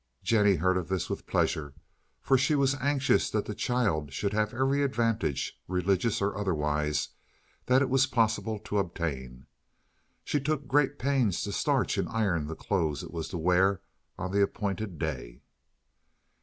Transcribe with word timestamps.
Jennie 0.23 0.55
heard 0.55 0.77
of 0.77 0.87
this 0.89 1.11
with 1.11 1.27
pleasure, 1.27 1.75
for 2.23 2.35
she 2.35 2.55
was 2.55 2.73
anxious 2.81 3.29
that 3.29 3.45
the 3.45 3.53
child 3.53 4.11
should 4.11 4.33
have 4.33 4.51
every 4.51 4.81
advantage, 4.81 5.61
religious 5.67 6.23
or 6.23 6.35
otherwise, 6.35 7.09
that 7.67 7.83
it 7.83 7.87
was 7.91 8.07
possible 8.07 8.57
to 8.57 8.79
obtain. 8.79 9.45
She 10.23 10.39
took 10.39 10.65
great 10.65 10.97
pains 10.97 11.43
to 11.43 11.51
starch 11.51 11.99
and 11.99 12.09
iron 12.09 12.47
the 12.47 12.55
clothes 12.55 13.03
it 13.03 13.11
was 13.11 13.27
to 13.27 13.37
wear 13.37 13.83
on 14.17 14.31
the 14.31 14.41
appointed 14.41 14.97
day. 14.97 15.43